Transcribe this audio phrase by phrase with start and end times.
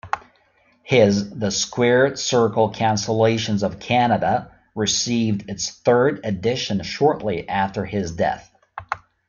[0.81, 8.51] His "The Squared-Circle Cancellations of Canada" received its third edition shortly after his death.